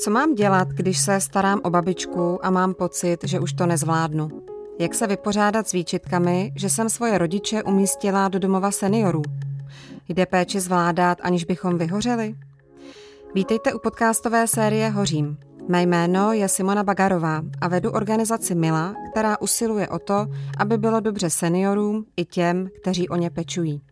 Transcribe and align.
Co 0.00 0.10
mám 0.10 0.34
dělat, 0.34 0.68
když 0.68 0.98
se 0.98 1.20
starám 1.20 1.60
o 1.64 1.70
babičku 1.70 2.46
a 2.46 2.50
mám 2.50 2.74
pocit, 2.74 3.24
že 3.24 3.40
už 3.40 3.52
to 3.52 3.66
nezvládnu? 3.66 4.28
Jak 4.78 4.94
se 4.94 5.06
vypořádat 5.06 5.68
s 5.68 5.72
výčitkami, 5.72 6.52
že 6.56 6.70
jsem 6.70 6.88
svoje 6.88 7.18
rodiče 7.18 7.62
umístila 7.62 8.28
do 8.28 8.38
domova 8.38 8.70
seniorů? 8.70 9.22
Jde 10.08 10.26
péči 10.26 10.60
zvládat, 10.60 11.18
aniž 11.22 11.44
bychom 11.44 11.78
vyhořeli? 11.78 12.34
Vítejte 13.34 13.74
u 13.74 13.78
podcastové 13.78 14.46
série 14.46 14.88
Hořím. 14.88 15.36
Mé 15.68 15.82
jméno 15.82 16.32
je 16.32 16.48
Simona 16.48 16.82
Bagarová 16.82 17.42
a 17.60 17.68
vedu 17.68 17.90
organizaci 17.90 18.54
Mila, 18.54 18.94
která 19.10 19.40
usiluje 19.40 19.88
o 19.88 19.98
to, 19.98 20.26
aby 20.58 20.78
bylo 20.78 21.00
dobře 21.00 21.30
seniorům 21.30 22.04
i 22.16 22.24
těm, 22.24 22.68
kteří 22.82 23.08
o 23.08 23.16
ně 23.16 23.30
pečují. 23.30 23.82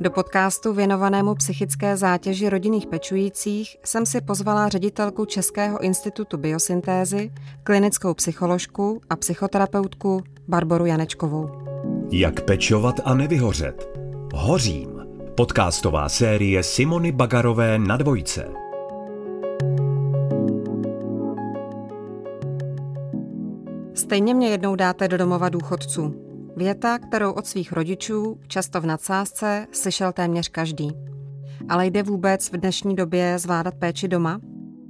Do 0.00 0.10
podcastu 0.10 0.72
věnovanému 0.72 1.34
psychické 1.34 1.96
zátěži 1.96 2.48
rodinných 2.48 2.86
pečujících 2.86 3.76
jsem 3.84 4.06
si 4.06 4.20
pozvala 4.20 4.68
ředitelku 4.68 5.24
Českého 5.24 5.82
institutu 5.82 6.36
biosyntézy, 6.36 7.30
klinickou 7.62 8.14
psycholožku 8.14 9.00
a 9.10 9.16
psychoterapeutku 9.16 10.22
Barboru 10.48 10.86
Janečkovou. 10.86 11.50
Jak 12.12 12.40
pečovat 12.40 13.00
a 13.04 13.14
nevyhořet? 13.14 13.98
Hořím. 14.34 14.88
Podcastová 15.34 16.08
série 16.08 16.62
Simony 16.62 17.12
Bagarové 17.12 17.78
na 17.78 17.96
dvojce. 17.96 18.48
Stejně 23.94 24.34
mě 24.34 24.48
jednou 24.48 24.76
dáte 24.76 25.08
do 25.08 25.16
domova 25.16 25.48
důchodců. 25.48 26.33
Věta, 26.56 26.98
kterou 26.98 27.32
od 27.32 27.46
svých 27.46 27.72
rodičů, 27.72 28.40
často 28.48 28.80
v 28.80 28.86
nadsázce, 28.86 29.66
slyšel 29.72 30.12
téměř 30.12 30.48
každý. 30.48 30.90
Ale 31.68 31.86
jde 31.86 32.02
vůbec 32.02 32.52
v 32.52 32.56
dnešní 32.56 32.96
době 32.96 33.38
zvládat 33.38 33.74
péči 33.74 34.08
doma? 34.08 34.40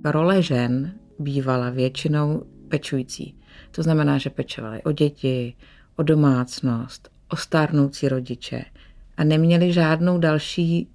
Role 0.04 0.42
žen 0.42 0.94
bývala 1.18 1.70
většinou 1.70 2.42
pečující. 2.68 3.36
To 3.70 3.82
znamená, 3.82 4.18
že 4.18 4.30
pečovali 4.30 4.82
o 4.82 4.92
děti, 4.92 5.54
o 5.96 6.02
domácnost, 6.02 7.08
o 7.28 7.36
stárnoucí 7.36 8.08
rodiče 8.08 8.64
a 9.16 9.24
neměli 9.24 9.72
žádnou 9.72 10.18
další 10.18 10.88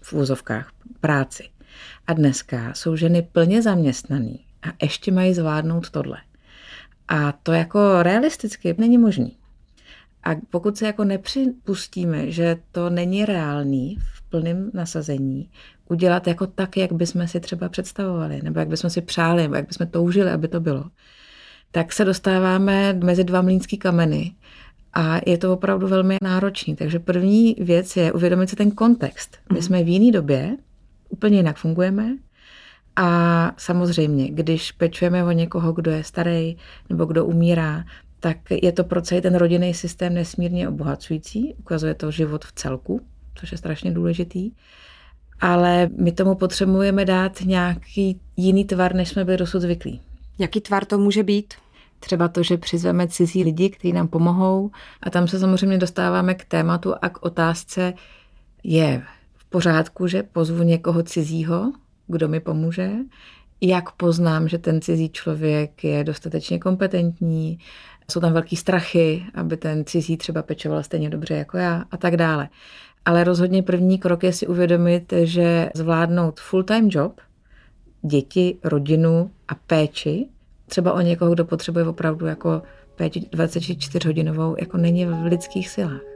v 0.00 0.12
úzovkách 0.12 0.72
práci. 1.00 1.48
A 2.06 2.12
dneska 2.12 2.74
jsou 2.74 2.96
ženy 2.96 3.22
plně 3.22 3.62
zaměstnaný 3.62 4.40
a 4.62 4.72
ještě 4.82 5.12
mají 5.12 5.34
zvládnout 5.34 5.90
tohle. 5.90 6.18
A 7.08 7.32
to 7.32 7.52
jako 7.52 8.02
realisticky 8.02 8.74
není 8.78 8.98
možný. 8.98 9.36
A 10.26 10.30
pokud 10.50 10.76
se 10.76 10.86
jako 10.86 11.04
nepřipustíme, 11.04 12.30
že 12.30 12.56
to 12.72 12.90
není 12.90 13.24
reálný 13.24 13.96
v 14.14 14.22
plném 14.30 14.70
nasazení, 14.74 15.50
udělat 15.88 16.26
jako 16.26 16.46
tak, 16.46 16.76
jak 16.76 16.92
bychom 16.92 17.28
si 17.28 17.40
třeba 17.40 17.68
představovali, 17.68 18.40
nebo 18.42 18.58
jak 18.58 18.68
bychom 18.68 18.90
si 18.90 19.00
přáli, 19.00 19.42
nebo 19.42 19.54
jak 19.54 19.66
bychom 19.68 19.86
toužili, 19.86 20.30
aby 20.30 20.48
to 20.48 20.60
bylo, 20.60 20.84
tak 21.70 21.92
se 21.92 22.04
dostáváme 22.04 22.92
mezi 22.92 23.24
dva 23.24 23.42
mlínský 23.42 23.78
kameny 23.78 24.34
a 24.94 25.20
je 25.26 25.38
to 25.38 25.52
opravdu 25.52 25.88
velmi 25.88 26.16
náročný. 26.22 26.76
Takže 26.76 26.98
první 26.98 27.56
věc 27.58 27.96
je 27.96 28.12
uvědomit 28.12 28.50
si 28.50 28.56
ten 28.56 28.70
kontext. 28.70 29.36
My 29.52 29.58
mhm. 29.58 29.62
jsme 29.62 29.84
v 29.84 29.88
jiné 29.88 30.12
době, 30.12 30.56
úplně 31.08 31.36
jinak 31.36 31.56
fungujeme, 31.56 32.16
a 32.96 33.52
samozřejmě, 33.56 34.30
když 34.30 34.72
pečujeme 34.72 35.24
o 35.24 35.30
někoho, 35.30 35.72
kdo 35.72 35.90
je 35.90 36.04
starý 36.04 36.56
nebo 36.88 37.04
kdo 37.04 37.24
umírá, 37.24 37.84
tak 38.20 38.36
je 38.50 38.72
to 38.72 38.84
pro 38.84 39.02
celý 39.02 39.20
ten 39.20 39.34
rodinný 39.34 39.74
systém 39.74 40.14
nesmírně 40.14 40.68
obohacující. 40.68 41.54
Ukazuje 41.54 41.94
to 41.94 42.10
život 42.10 42.44
v 42.44 42.52
celku, 42.52 43.00
což 43.34 43.52
je 43.52 43.58
strašně 43.58 43.90
důležitý. 43.90 44.50
Ale 45.40 45.90
my 45.98 46.12
tomu 46.12 46.34
potřebujeme 46.34 47.04
dát 47.04 47.40
nějaký 47.40 48.20
jiný 48.36 48.64
tvar, 48.64 48.94
než 48.94 49.08
jsme 49.08 49.24
byli 49.24 49.36
dosud 49.36 49.60
zvyklí. 49.60 50.00
Jaký 50.38 50.60
tvar 50.60 50.84
to 50.84 50.98
může 50.98 51.22
být? 51.22 51.54
Třeba 52.00 52.28
to, 52.28 52.42
že 52.42 52.56
přizveme 52.56 53.08
cizí 53.08 53.44
lidi, 53.44 53.70
kteří 53.70 53.92
nám 53.92 54.08
pomohou. 54.08 54.70
A 55.02 55.10
tam 55.10 55.28
se 55.28 55.40
samozřejmě 55.40 55.78
dostáváme 55.78 56.34
k 56.34 56.44
tématu 56.44 56.94
a 57.02 57.08
k 57.08 57.22
otázce, 57.22 57.94
je 58.64 59.02
v 59.36 59.44
pořádku, 59.44 60.06
že 60.06 60.22
pozvu 60.22 60.62
někoho 60.62 61.02
cizího, 61.02 61.72
kdo 62.06 62.28
mi 62.28 62.40
pomůže, 62.40 62.90
jak 63.60 63.92
poznám, 63.92 64.48
že 64.48 64.58
ten 64.58 64.80
cizí 64.80 65.08
člověk 65.08 65.84
je 65.84 66.04
dostatečně 66.04 66.58
kompetentní, 66.58 67.58
jsou 68.10 68.20
tam 68.20 68.32
velký 68.32 68.56
strachy, 68.56 69.24
aby 69.34 69.56
ten 69.56 69.84
cizí 69.84 70.16
třeba 70.16 70.42
pečoval 70.42 70.82
stejně 70.82 71.10
dobře 71.10 71.34
jako 71.34 71.56
já 71.56 71.84
a 71.90 71.96
tak 71.96 72.16
dále. 72.16 72.48
Ale 73.04 73.24
rozhodně 73.24 73.62
první 73.62 73.98
krok 73.98 74.22
je 74.22 74.32
si 74.32 74.46
uvědomit, 74.46 75.12
že 75.22 75.70
zvládnout 75.74 76.40
full-time 76.40 76.88
job, 76.90 77.20
děti, 78.02 78.58
rodinu 78.64 79.30
a 79.48 79.54
péči, 79.54 80.28
třeba 80.66 80.92
o 80.92 81.00
někoho, 81.00 81.34
kdo 81.34 81.44
potřebuje 81.44 81.84
opravdu 81.86 82.26
jako 82.26 82.62
péči 82.96 83.20
24 83.32 84.08
hodinovou, 84.08 84.56
jako 84.58 84.76
není 84.76 85.06
v 85.06 85.22
lidských 85.22 85.68
silách. 85.68 86.15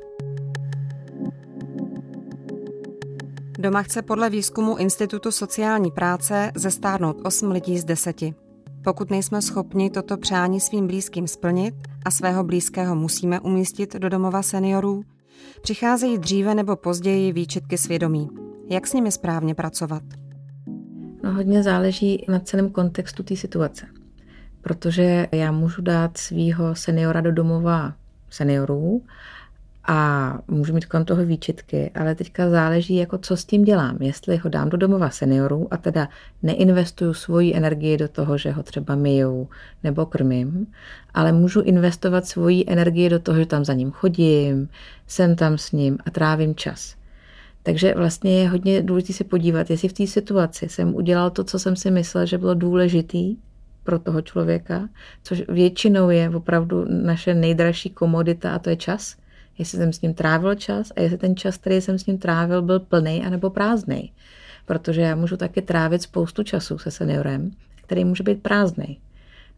Doma 3.60 3.82
chce 3.82 4.02
podle 4.02 4.30
výzkumu 4.30 4.76
Institutu 4.76 5.30
sociální 5.30 5.90
práce 5.90 6.52
zestárnout 6.54 7.16
8 7.24 7.50
lidí 7.50 7.78
z 7.78 7.84
10. 7.84 8.16
Pokud 8.84 9.10
nejsme 9.10 9.42
schopni 9.42 9.90
toto 9.90 10.16
přání 10.16 10.60
svým 10.60 10.86
blízkým 10.86 11.28
splnit 11.28 11.74
a 12.04 12.10
svého 12.10 12.44
blízkého 12.44 12.94
musíme 12.96 13.40
umístit 13.40 13.96
do 13.96 14.08
domova 14.08 14.42
seniorů, 14.42 15.02
přicházejí 15.62 16.18
dříve 16.18 16.54
nebo 16.54 16.76
později 16.76 17.32
výčitky 17.32 17.78
svědomí. 17.78 18.28
Jak 18.70 18.86
s 18.86 18.92
nimi 18.92 19.12
správně 19.12 19.54
pracovat? 19.54 20.02
No, 21.22 21.32
hodně 21.34 21.62
záleží 21.62 22.24
na 22.28 22.40
celém 22.40 22.70
kontextu 22.70 23.22
té 23.22 23.36
situace. 23.36 23.86
Protože 24.62 25.28
já 25.32 25.52
můžu 25.52 25.82
dát 25.82 26.16
svého 26.16 26.74
seniora 26.74 27.20
do 27.20 27.32
domova 27.32 27.94
seniorů 28.30 29.02
a 29.92 30.38
můžu 30.48 30.74
mít 30.74 30.86
kolem 30.86 31.04
toho 31.04 31.24
výčitky, 31.24 31.90
ale 31.94 32.14
teďka 32.14 32.50
záleží, 32.50 32.96
jako 32.96 33.18
co 33.18 33.36
s 33.36 33.44
tím 33.44 33.64
dělám. 33.64 33.96
Jestli 34.00 34.36
ho 34.36 34.50
dám 34.50 34.68
do 34.68 34.76
domova 34.76 35.10
seniorů 35.10 35.68
a 35.70 35.76
teda 35.76 36.08
neinvestuju 36.42 37.14
svoji 37.14 37.56
energii 37.56 37.96
do 37.96 38.08
toho, 38.08 38.38
že 38.38 38.50
ho 38.50 38.62
třeba 38.62 38.94
myju 38.94 39.48
nebo 39.84 40.06
krmím, 40.06 40.66
ale 41.14 41.32
můžu 41.32 41.60
investovat 41.60 42.26
svoji 42.26 42.64
energii 42.66 43.08
do 43.08 43.18
toho, 43.18 43.38
že 43.38 43.46
tam 43.46 43.64
za 43.64 43.72
ním 43.72 43.90
chodím, 43.90 44.68
jsem 45.06 45.36
tam 45.36 45.58
s 45.58 45.72
ním 45.72 45.98
a 46.06 46.10
trávím 46.10 46.54
čas. 46.54 46.94
Takže 47.62 47.94
vlastně 47.96 48.38
je 48.40 48.48
hodně 48.48 48.82
důležité 48.82 49.12
se 49.12 49.24
podívat, 49.24 49.70
jestli 49.70 49.88
v 49.88 49.92
té 49.92 50.06
situaci 50.06 50.68
jsem 50.68 50.94
udělal 50.94 51.30
to, 51.30 51.44
co 51.44 51.58
jsem 51.58 51.76
si 51.76 51.90
myslel, 51.90 52.26
že 52.26 52.38
bylo 52.38 52.54
důležitý 52.54 53.36
pro 53.84 53.98
toho 53.98 54.22
člověka, 54.22 54.88
což 55.22 55.42
většinou 55.48 56.10
je 56.10 56.30
opravdu 56.30 56.84
naše 56.88 57.34
nejdražší 57.34 57.90
komodita 57.90 58.54
a 58.54 58.58
to 58.58 58.70
je 58.70 58.76
čas– 58.76 59.16
jestli 59.60 59.78
jsem 59.78 59.92
s 59.92 60.00
ním 60.00 60.14
trávil 60.14 60.54
čas 60.54 60.92
a 60.96 61.00
jestli 61.00 61.18
ten 61.18 61.36
čas, 61.36 61.56
který 61.56 61.80
jsem 61.80 61.98
s 61.98 62.06
ním 62.06 62.18
trávil, 62.18 62.62
byl 62.62 62.80
plný 62.80 63.24
anebo 63.24 63.50
prázdný. 63.50 64.12
Protože 64.66 65.00
já 65.00 65.16
můžu 65.16 65.36
taky 65.36 65.62
trávit 65.62 66.02
spoustu 66.02 66.42
času 66.42 66.78
se 66.78 66.90
seniorem, 66.90 67.50
který 67.82 68.04
může 68.04 68.22
být 68.22 68.42
prázdný. 68.42 68.98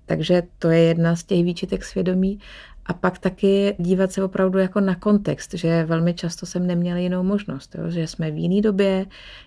Takže 0.06 0.42
to 0.58 0.70
je 0.70 0.78
jedna 0.78 1.16
z 1.16 1.24
těch 1.24 1.44
výčitek 1.44 1.84
svědomí. 1.84 2.40
A 2.86 2.92
pak 2.92 3.18
taky 3.18 3.74
dívat 3.78 4.12
se 4.12 4.24
opravdu 4.24 4.58
jako 4.58 4.80
na 4.80 4.94
kontext, 4.94 5.54
že 5.54 5.84
velmi 5.84 6.14
často 6.14 6.46
jsem 6.46 6.66
neměla 6.66 6.98
jinou 6.98 7.22
možnost, 7.22 7.74
jo? 7.78 7.90
že 7.90 8.06
jsme 8.06 8.30
v 8.30 8.36
jiné 8.36 8.60
době, 8.60 9.06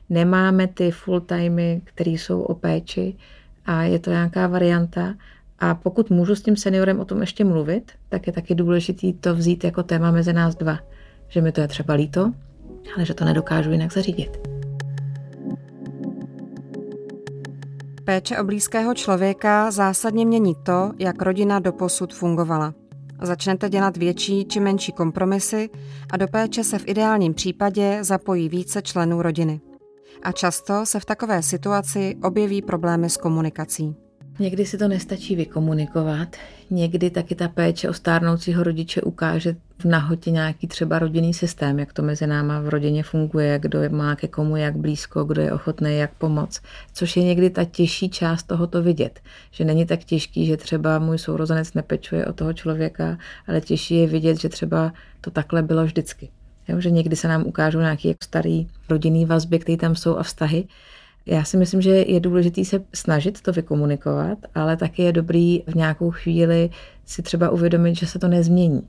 nemáme 0.10 0.68
ty 0.68 0.92
full 0.92 1.20
timey, 1.20 1.82
které 1.84 2.12
jsou 2.12 2.42
o 2.42 2.56
péči 2.56 3.16
a 3.66 3.84
je 3.84 4.00
to 4.00 4.10
nějaká 4.10 4.48
varianta 4.48 5.16
a 5.60 5.76
pokud 5.76 6.10
můžu 6.10 6.36
s 6.36 6.42
tím 6.42 6.58
seniorem 6.58 7.00
o 7.00 7.06
tom 7.06 7.22
ještě 7.22 7.44
mluvit, 7.44 7.92
tak 8.10 8.28
je 8.28 8.34
taky 8.34 8.56
důležitý 8.56 9.14
to 9.14 9.36
vzít 9.36 9.64
jako 9.64 9.84
téma 9.84 10.12
mezi 10.12 10.34
nás 10.34 10.56
dva. 10.56 10.80
Že 11.28 11.42
mi 11.42 11.52
to 11.52 11.62
je 11.62 11.68
třeba 11.68 11.94
líto, 11.94 12.32
ale 12.96 13.06
že 13.06 13.14
to 13.14 13.26
nedokážu 13.26 13.72
jinak 13.72 13.94
zařídit. 13.94 14.40
Péče 18.04 18.40
o 18.40 18.44
blízkého 18.44 18.94
člověka 18.94 19.72
zásadně 19.72 20.26
mění 20.26 20.56
to, 20.64 20.92
jak 21.00 21.22
rodina 21.22 21.60
doposud 21.60 22.14
fungovala. 22.14 22.74
Začnete 23.22 23.70
dělat 23.70 23.98
větší 23.98 24.46
či 24.46 24.60
menší 24.60 24.92
kompromisy 24.92 25.70
a 26.12 26.18
do 26.18 26.28
péče 26.28 26.64
se 26.64 26.80
v 26.80 26.88
ideálním 26.88 27.34
případě 27.34 27.98
zapojí 28.02 28.50
více 28.50 28.82
členů 28.82 29.22
rodiny. 29.22 29.62
A 30.24 30.32
často 30.32 30.86
se 30.86 31.00
v 31.00 31.06
takové 31.06 31.44
situaci 31.44 32.16
objeví 32.24 32.62
problémy 32.62 33.10
s 33.10 33.18
komunikací. 33.18 34.05
Někdy 34.40 34.66
si 34.66 34.78
to 34.78 34.88
nestačí 34.88 35.36
vykomunikovat, 35.36 36.36
někdy 36.70 37.10
taky 37.10 37.36
ta 37.36 37.48
péče 37.48 37.90
o 37.90 37.94
stárnoucího 37.94 38.64
rodiče 38.64 39.02
ukáže 39.02 39.56
v 39.80 39.86
nahotě 39.86 40.32
nějaký 40.32 40.68
třeba 40.68 41.00
rodinný 41.00 41.34
systém, 41.34 41.80
jak 41.80 41.94
to 41.94 42.02
mezi 42.02 42.28
náma 42.28 42.60
v 42.60 42.70
rodině 42.70 43.04
funguje, 43.04 43.60
kdo 43.60 43.80
má 43.90 44.16
ke 44.16 44.28
komu 44.28 44.56
jak 44.56 44.76
blízko, 44.76 45.24
kdo 45.24 45.42
je 45.42 45.54
ochotný 45.54 45.98
jak 45.98 46.14
pomoc, 46.14 46.62
což 46.94 47.18
je 47.18 47.24
někdy 47.24 47.50
ta 47.50 47.66
těžší 47.66 48.10
část 48.10 48.44
tohoto 48.44 48.84
vidět, 48.84 49.20
že 49.52 49.66
není 49.66 49.86
tak 49.86 50.04
těžký, 50.04 50.46
že 50.46 50.58
třeba 50.58 51.00
můj 51.00 51.18
sourozenec 51.18 51.74
nepečuje 51.74 52.26
o 52.26 52.34
toho 52.34 52.54
člověka, 52.54 53.18
ale 53.48 53.62
těžší 53.62 53.96
je 53.96 54.08
vidět, 54.08 54.40
že 54.40 54.50
třeba 54.50 54.94
to 55.22 55.32
takhle 55.32 55.62
bylo 55.62 55.86
vždycky. 55.86 56.30
Jo, 56.68 56.82
že 56.82 56.92
někdy 56.92 57.16
se 57.16 57.28
nám 57.28 57.44
ukážou 57.44 57.80
nějaké 57.80 58.14
staré 58.24 58.64
rodinné 58.90 59.26
vazby, 59.26 59.60
které 59.60 59.78
tam 59.78 59.96
jsou 59.96 60.16
a 60.16 60.24
vztahy, 60.24 60.68
Já 61.26 61.44
si 61.44 61.58
myslím, 61.58 61.82
že 61.82 61.90
je 61.90 62.20
důležité 62.20 62.66
se 62.66 62.84
snažit 62.94 63.42
to 63.42 63.52
vykomunikovat, 63.52 64.38
ale 64.56 64.78
taky 64.78 65.04
je 65.04 65.12
dobrý 65.12 65.64
v 65.68 65.76
nějakou 65.76 66.12
chvíli 66.12 66.70
si 67.06 67.22
třeba 67.22 67.50
uvědomit, 67.50 67.96
že 67.96 68.08
se 68.08 68.20
to 68.20 68.28
nezmění. 68.28 68.88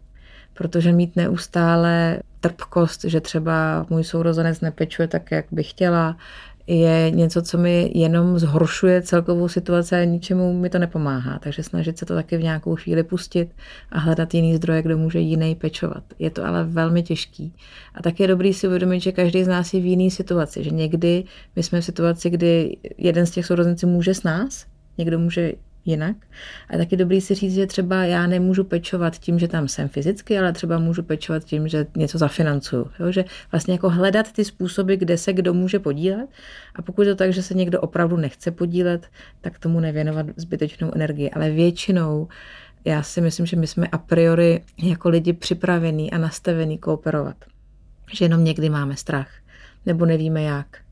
Protože 0.54 0.92
mít 0.92 1.16
neustále 1.16 2.18
trpkost, 2.40 3.04
že 3.04 3.20
třeba 3.20 3.86
můj 3.90 4.04
sourozenec 4.04 4.60
nepečuje 4.60 5.08
tak, 5.08 5.30
jak 5.30 5.46
by 5.50 5.62
chtěla, 5.62 6.16
je 6.66 7.10
něco, 7.10 7.42
co 7.42 7.58
mi 7.58 7.92
jenom 7.94 8.38
zhoršuje 8.38 9.02
celkovou 9.02 9.48
situaci 9.48 9.94
a 9.94 10.04
ničemu 10.04 10.58
mi 10.58 10.70
to 10.70 10.78
nepomáhá. 10.78 11.38
Takže 11.38 11.62
snažit 11.62 11.98
se 11.98 12.06
to 12.06 12.14
taky 12.14 12.36
v 12.36 12.42
nějakou 12.42 12.76
chvíli 12.76 13.02
pustit 13.02 13.48
a 13.90 13.98
hledat 13.98 14.34
jiný 14.34 14.56
zdroje, 14.56 14.82
kde 14.82 14.96
může 14.96 15.18
jiný 15.18 15.54
pečovat. 15.54 16.04
Je 16.18 16.30
to 16.30 16.44
ale 16.44 16.64
velmi 16.64 17.02
těžký. 17.02 17.54
A 17.94 18.02
tak 18.02 18.20
je 18.20 18.26
dobrý 18.26 18.52
si 18.52 18.68
uvědomit, 18.68 19.00
že 19.00 19.12
každý 19.12 19.44
z 19.44 19.48
nás 19.48 19.74
je 19.74 19.80
v 19.80 19.86
jiné 19.86 20.10
situaci. 20.10 20.64
Že 20.64 20.70
někdy 20.70 21.24
my 21.56 21.62
jsme 21.62 21.80
v 21.80 21.84
situaci, 21.84 22.30
kdy 22.30 22.76
jeden 22.98 23.26
z 23.26 23.30
těch 23.30 23.46
sourozenců 23.46 23.86
může 23.86 24.14
s 24.14 24.22
nás, 24.22 24.66
někdo 24.98 25.18
může 25.18 25.52
jinak. 25.86 26.16
A 26.70 26.76
taky 26.76 26.96
dobrý 26.96 27.20
si 27.20 27.34
říct, 27.34 27.54
že 27.54 27.66
třeba 27.66 28.04
já 28.04 28.26
nemůžu 28.26 28.64
pečovat 28.64 29.18
tím, 29.18 29.38
že 29.38 29.48
tam 29.48 29.68
jsem 29.68 29.88
fyzicky, 29.88 30.38
ale 30.38 30.52
třeba 30.52 30.78
můžu 30.78 31.02
pečovat 31.02 31.44
tím, 31.44 31.68
že 31.68 31.86
něco 31.96 32.18
zafinancuju. 32.18 32.90
Jo? 33.00 33.12
Že 33.12 33.24
vlastně 33.52 33.74
jako 33.74 33.90
hledat 33.90 34.32
ty 34.32 34.44
způsoby, 34.44 34.94
kde 34.94 35.18
se 35.18 35.32
kdo 35.32 35.54
může 35.54 35.78
podílet. 35.78 36.28
A 36.74 36.82
pokud 36.82 37.02
je 37.02 37.08
to 37.08 37.16
tak, 37.16 37.32
že 37.32 37.42
se 37.42 37.54
někdo 37.54 37.80
opravdu 37.80 38.16
nechce 38.16 38.50
podílet, 38.50 39.06
tak 39.40 39.58
tomu 39.58 39.80
nevěnovat 39.80 40.26
zbytečnou 40.36 40.90
energii. 40.94 41.30
Ale 41.30 41.50
většinou 41.50 42.28
já 42.84 43.02
si 43.02 43.20
myslím, 43.20 43.46
že 43.46 43.56
my 43.56 43.66
jsme 43.66 43.86
a 43.86 43.98
priori 43.98 44.62
jako 44.82 45.08
lidi 45.08 45.32
připravení 45.32 46.12
a 46.12 46.18
nastavení 46.18 46.78
kooperovat. 46.78 47.36
Že 48.12 48.24
jenom 48.24 48.44
někdy 48.44 48.70
máme 48.70 48.96
strach 48.96 49.28
nebo 49.86 50.06
nevíme 50.06 50.42
jak 50.42 50.85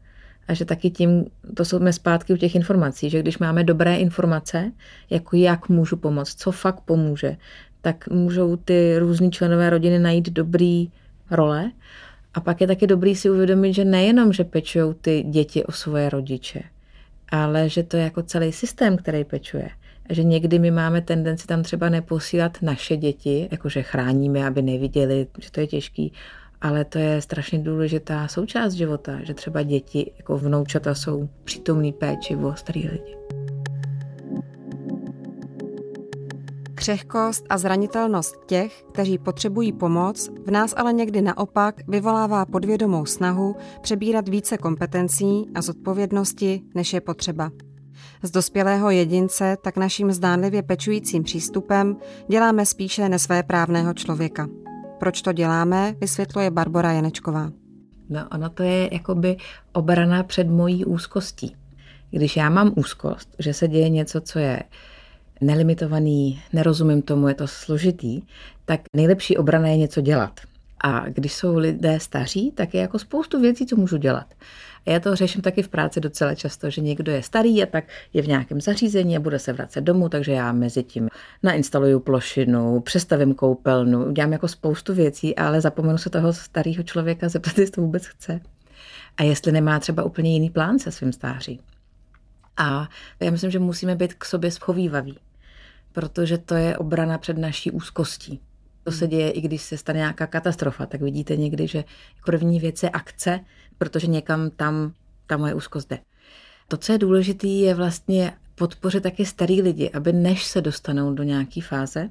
a 0.49 0.55
že 0.55 0.65
taky 0.65 0.91
tím, 0.91 1.25
to 1.55 1.65
jsme 1.65 1.93
zpátky 1.93 2.33
u 2.33 2.37
těch 2.37 2.55
informací, 2.55 3.11
že 3.11 3.23
když 3.23 3.39
máme 3.39 3.65
dobré 3.65 3.97
informace, 3.97 4.73
jako 5.11 5.37
jak 5.37 5.69
můžu 5.69 5.97
pomoct, 5.97 6.35
co 6.35 6.53
fakt 6.53 6.81
pomůže, 6.81 7.37
tak 7.81 8.09
můžou 8.09 8.57
ty 8.57 8.99
různí 8.99 9.31
členové 9.31 9.71
rodiny 9.71 9.99
najít 9.99 10.31
dobrý 10.31 10.91
role. 11.31 11.71
A 12.35 12.41
pak 12.41 12.61
je 12.61 12.67
taky 12.67 12.87
dobrý 12.87 13.17
si 13.17 13.31
uvědomit, 13.31 13.73
že 13.73 13.85
nejenom, 13.85 14.33
že 14.33 14.45
pečují 14.45 14.95
ty 15.01 15.23
děti 15.23 15.65
o 15.65 15.73
svoje 15.73 16.11
rodiče, 16.11 16.63
ale 17.29 17.69
že 17.69 17.83
to 17.83 17.97
je 17.97 18.03
jako 18.03 18.23
celý 18.23 18.53
systém, 18.53 18.97
který 18.97 19.25
pečuje. 19.25 19.71
A 20.11 20.15
že 20.15 20.25
někdy 20.25 20.59
my 20.59 20.71
máme 20.71 21.01
tendenci 21.01 21.47
tam 21.47 21.63
třeba 21.63 21.89
neposílat 21.89 22.59
naše 22.63 22.97
děti, 22.97 23.49
jakože 23.51 23.83
chráníme, 23.83 24.47
aby 24.47 24.63
neviděli, 24.63 25.27
že 25.41 25.51
to 25.51 25.61
je 25.61 25.67
těžký, 25.67 26.13
ale 26.65 26.85
to 26.85 26.99
je 26.99 27.23
strašně 27.23 27.59
důležitá 27.59 28.29
součást 28.29 28.73
života, 28.73 29.19
že 29.23 29.35
třeba 29.35 29.63
děti 29.63 30.13
jako 30.17 30.39
vnoučata 30.39 30.95
jsou 30.95 31.29
přítomný 31.45 31.93
péči 31.93 32.37
o 32.37 32.55
starý 32.55 32.89
lidi. 32.89 33.17
Křehkost 36.75 37.47
a 37.51 37.59
zranitelnost 37.59 38.47
těch, 38.47 38.83
kteří 38.93 39.19
potřebují 39.19 39.73
pomoc, 39.73 40.31
v 40.47 40.51
nás 40.51 40.75
ale 40.77 40.93
někdy 40.93 41.23
naopak 41.23 41.75
vyvolává 41.89 42.47
podvědomou 42.47 43.07
snahu 43.07 43.57
přebírat 43.81 44.29
více 44.29 44.59
kompetencí 44.59 45.51
a 45.55 45.63
zodpovědnosti, 45.63 46.63
než 46.75 46.93
je 46.93 47.01
potřeba. 47.01 47.51
Z 48.23 48.31
dospělého 48.31 48.91
jedince 48.91 49.57
tak 49.63 49.77
naším 49.77 50.13
zdánlivě 50.13 50.63
pečujícím 50.63 51.23
přístupem 51.23 51.97
děláme 52.29 52.67
spíše 52.67 53.09
nesvéprávného 53.09 53.95
člověka. 53.95 54.49
Proč 55.05 55.23
to 55.23 55.33
děláme, 55.33 55.95
vysvětluje 56.01 56.51
Barbara 56.51 56.93
Janečková. 56.93 57.51
No, 58.09 58.29
ono 58.33 58.51
to 58.51 58.63
je 58.63 58.89
jakoby 58.93 59.37
obrana 59.73 60.23
před 60.23 60.49
mojí 60.49 60.85
úzkostí. 60.85 61.57
Když 62.11 62.37
já 62.37 62.51
mám 62.51 62.73
úzkost, 62.77 63.37
že 63.39 63.55
se 63.55 63.69
děje 63.69 63.89
něco, 63.89 64.21
co 64.21 64.39
je 64.39 64.63
nelimitovaný, 65.41 66.43
nerozumím 66.53 67.03
tomu, 67.03 67.29
je 67.29 67.35
to 67.35 67.47
složitý, 67.47 68.23
tak 68.65 68.81
nejlepší 68.97 69.37
obrana 69.37 69.69
je 69.69 69.77
něco 69.77 70.01
dělat. 70.01 70.41
A 70.85 71.09
když 71.09 71.35
jsou 71.35 71.59
lidé 71.59 72.01
staří, 72.01 72.53
tak 72.53 72.75
je 72.75 72.81
jako 72.81 72.99
spoustu 72.99 73.41
věcí, 73.41 73.67
co 73.67 73.77
můžu 73.77 73.97
dělat. 73.97 74.35
A 74.87 74.91
já 74.91 75.01
to 75.01 75.17
řeším 75.17 75.43
taky 75.43 75.63
v 75.63 75.69
práci 75.69 76.01
docela 76.01 76.35
často, 76.35 76.71
že 76.71 76.81
někdo 76.81 77.13
je 77.13 77.23
starý 77.23 77.63
a 77.63 77.67
tak 77.67 77.85
je 78.13 78.23
v 78.23 78.29
nějakém 78.29 78.61
zařízení 78.61 79.17
a 79.17 79.21
bude 79.21 79.39
se 79.39 79.53
vracet 79.53 79.81
domů, 79.81 80.09
takže 80.09 80.33
já 80.33 80.53
mezi 80.53 80.83
tím 80.83 81.09
nainstaluju 81.43 82.01
plošinu, 82.01 82.81
přestavím 82.81 83.35
koupelnu, 83.35 84.05
udělám 84.05 84.33
jako 84.33 84.49
spoustu 84.49 84.95
věcí, 84.95 85.37
ale 85.37 85.61
zapomenu 85.61 85.99
se 85.99 86.11
toho 86.11 86.33
starého 86.33 86.83
člověka 86.83 87.29
zeptat, 87.29 87.59
jestli 87.59 87.73
to 87.73 87.81
vůbec 87.81 88.07
chce. 88.07 88.41
A 89.17 89.23
jestli 89.23 89.53
nemá 89.53 89.79
třeba 89.79 90.03
úplně 90.03 90.33
jiný 90.33 90.51
plán 90.51 90.79
se 90.79 90.93
svým 90.93 91.13
stáří. 91.13 91.61
A 92.57 92.89
já 93.21 93.31
myslím, 93.31 93.51
že 93.51 93.59
musíme 93.59 93.97
být 93.97 94.15
k 94.15 94.25
sobě 94.25 94.51
schovývaví, 94.51 95.19
protože 95.93 96.39
to 96.39 96.55
je 96.55 96.79
obrana 96.79 97.19
před 97.19 97.39
naší 97.39 97.71
úzkostí. 97.71 98.41
To 98.85 98.93
se 98.93 99.07
děje, 99.07 99.31
i 99.31 99.41
když 99.41 99.63
se 99.63 99.77
stane 99.77 99.99
nějaká 99.99 100.27
katastrofa, 100.27 100.87
tak 100.87 101.01
vidíte 101.01 101.37
někdy, 101.37 101.67
že 101.67 101.85
první 102.27 102.61
věc 102.61 102.83
je 102.83 102.91
akce, 102.91 103.41
protože 103.79 104.07
někam 104.07 104.51
tam 104.51 104.93
ta 105.27 105.37
moje 105.37 105.55
úzkost 105.55 105.91
jde. 105.91 105.99
To, 106.69 106.77
co 106.77 106.93
je 106.93 106.99
důležité, 106.99 107.47
je 107.47 107.75
vlastně 107.75 108.33
podpořit 108.55 109.03
taky 109.03 109.27
starý 109.27 109.63
lidi, 109.63 109.91
aby 109.91 110.13
než 110.13 110.45
se 110.45 110.61
dostanou 110.61 111.15
do 111.15 111.23
nějaké 111.23 111.61
fáze, 111.63 112.11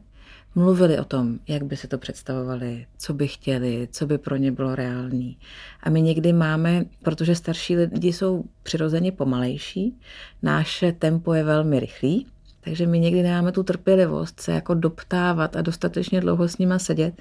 mluvili 0.55 0.99
o 0.99 1.03
tom, 1.03 1.39
jak 1.47 1.63
by 1.63 1.77
si 1.77 1.87
to 1.87 1.97
představovali, 1.97 2.85
co 2.97 3.13
by 3.13 3.27
chtěli, 3.27 3.87
co 3.91 4.07
by 4.07 4.17
pro 4.17 4.35
ně 4.35 4.51
bylo 4.51 4.75
reálný. 4.75 5.37
A 5.83 5.89
my 5.89 6.01
někdy 6.01 6.33
máme, 6.33 6.85
protože 7.03 7.35
starší 7.35 7.75
lidi 7.75 8.13
jsou 8.13 8.43
přirozeně 8.63 9.11
pomalejší, 9.11 9.99
naše 10.41 10.91
tempo 10.91 11.33
je 11.33 11.43
velmi 11.43 11.79
rychlý, 11.79 12.27
takže 12.63 12.87
my 12.87 12.99
někdy 12.99 13.23
nemáme 13.23 13.51
tu 13.51 13.63
trpělivost 13.63 14.39
se 14.39 14.51
jako 14.51 14.73
doptávat 14.73 15.55
a 15.55 15.61
dostatečně 15.61 16.21
dlouho 16.21 16.47
s 16.47 16.57
nima 16.57 16.79
sedět, 16.79 17.13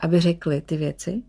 aby 0.00 0.20
řekli 0.20 0.60
ty 0.60 0.76
věci 0.76 1.22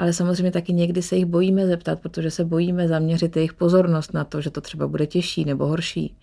ale 0.00 0.12
samozřejmě 0.12 0.50
taky 0.50 0.72
někdy 0.72 1.02
se 1.02 1.16
jich 1.16 1.24
bojíme 1.24 1.66
zeptat, 1.66 2.00
protože 2.00 2.30
se 2.30 2.44
bojíme 2.44 2.88
zaměřit 2.88 3.36
jejich 3.36 3.54
pozornost 3.54 4.14
na 4.14 4.24
to, 4.24 4.40
že 4.40 4.50
to 4.50 4.60
třeba 4.60 4.88
bude 4.88 5.06
těžší 5.06 5.44
nebo 5.44 5.66
horší. 5.66 6.16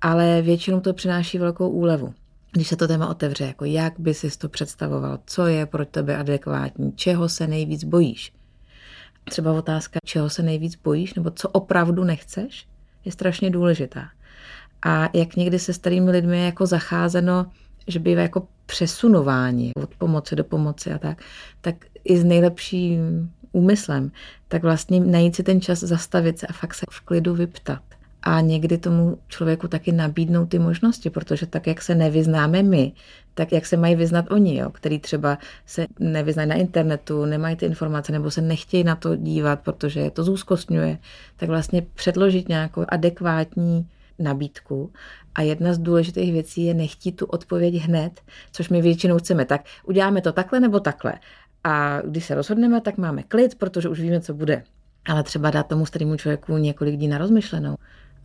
Ale 0.00 0.42
většinou 0.42 0.80
to 0.80 0.92
přináší 0.92 1.38
velkou 1.38 1.68
úlevu. 1.68 2.14
Když 2.52 2.68
se 2.68 2.76
to 2.76 2.88
téma 2.88 3.08
otevře, 3.08 3.44
jako 3.44 3.64
jak 3.64 4.00
by 4.00 4.14
si 4.14 4.38
to 4.38 4.48
představoval, 4.48 5.18
co 5.26 5.46
je 5.46 5.66
pro 5.66 5.84
tebe 5.84 6.16
adekvátní, 6.16 6.92
čeho 6.92 7.28
se 7.28 7.46
nejvíc 7.46 7.84
bojíš. 7.84 8.32
Třeba 9.24 9.52
otázka, 9.52 9.98
čeho 10.04 10.30
se 10.30 10.42
nejvíc 10.42 10.76
bojíš, 10.76 11.14
nebo 11.14 11.30
co 11.30 11.48
opravdu 11.48 12.04
nechceš, 12.04 12.66
je 13.04 13.12
strašně 13.12 13.50
důležitá. 13.50 14.08
A 14.84 15.08
jak 15.12 15.36
někdy 15.36 15.58
se 15.58 15.72
starými 15.72 16.10
lidmi 16.10 16.38
je 16.38 16.44
jako 16.44 16.66
zacházeno, 16.66 17.46
že 17.86 17.98
bývá 17.98 18.22
jako 18.22 18.48
přesunování 18.66 19.72
od 19.76 19.94
pomoci 19.94 20.36
do 20.36 20.44
pomoci 20.44 20.92
a 20.92 20.98
tak, 20.98 21.22
tak 21.60 21.74
i 22.04 22.18
s 22.18 22.24
nejlepším 22.24 23.30
úmyslem, 23.52 24.10
tak 24.48 24.62
vlastně 24.62 25.00
najít 25.00 25.36
si 25.36 25.42
ten 25.42 25.60
čas 25.60 25.78
zastavit 25.78 26.38
se 26.38 26.46
a 26.46 26.52
fakt 26.52 26.74
se 26.74 26.86
v 26.90 27.00
klidu 27.00 27.34
vyptat. 27.34 27.82
A 28.22 28.40
někdy 28.40 28.78
tomu 28.78 29.18
člověku 29.28 29.68
taky 29.68 29.92
nabídnout 29.92 30.46
ty 30.46 30.58
možnosti, 30.58 31.10
protože 31.10 31.46
tak, 31.46 31.66
jak 31.66 31.82
se 31.82 31.94
nevyznáme 31.94 32.62
my, 32.62 32.92
tak 33.34 33.52
jak 33.52 33.66
se 33.66 33.76
mají 33.76 33.96
vyznat 33.96 34.30
oni, 34.30 34.56
jo, 34.56 34.70
který 34.70 34.98
třeba 34.98 35.38
se 35.66 35.86
nevyznají 35.98 36.48
na 36.48 36.54
internetu, 36.54 37.24
nemají 37.24 37.56
ty 37.56 37.66
informace 37.66 38.12
nebo 38.12 38.30
se 38.30 38.40
nechtějí 38.40 38.84
na 38.84 38.96
to 38.96 39.16
dívat, 39.16 39.60
protože 39.60 40.00
je 40.00 40.10
to 40.10 40.24
zúzkostňuje, 40.24 40.98
tak 41.36 41.48
vlastně 41.48 41.82
předložit 41.94 42.48
nějakou 42.48 42.84
adekvátní 42.88 43.88
nabídku 44.18 44.92
a 45.34 45.42
jedna 45.42 45.74
z 45.74 45.78
důležitých 45.78 46.32
věcí 46.32 46.64
je 46.64 46.74
nechtít 46.74 47.12
tu 47.12 47.26
odpověď 47.26 47.74
hned, 47.74 48.20
což 48.52 48.68
my 48.68 48.82
většinou 48.82 49.18
chceme. 49.18 49.44
Tak 49.44 49.64
uděláme 49.84 50.20
to 50.20 50.32
takhle 50.32 50.60
nebo 50.60 50.80
takhle. 50.80 51.12
A 51.64 52.00
když 52.00 52.24
se 52.24 52.34
rozhodneme, 52.34 52.80
tak 52.80 52.98
máme 52.98 53.22
klid, 53.22 53.54
protože 53.54 53.88
už 53.88 54.00
víme, 54.00 54.20
co 54.20 54.34
bude. 54.34 54.62
Ale 55.08 55.22
třeba 55.22 55.50
dát 55.50 55.68
tomu 55.68 55.86
starému 55.86 56.16
člověku 56.16 56.58
několik 56.58 56.96
dní 56.96 57.08
na 57.08 57.18
rozmyšlenou, 57.18 57.76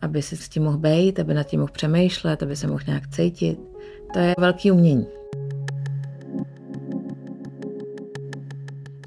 aby 0.02 0.22
si 0.22 0.36
s 0.36 0.48
tím 0.48 0.62
mohl 0.62 0.78
být, 0.78 1.20
aby 1.20 1.34
nad 1.34 1.42
tím 1.42 1.60
mohl 1.60 1.72
přemýšlet, 1.72 2.42
aby 2.42 2.56
se 2.56 2.66
mohl 2.66 2.80
nějak 2.86 3.08
cítit. 3.08 3.58
To 4.12 4.18
je 4.18 4.34
velký 4.38 4.70
umění. 4.70 5.19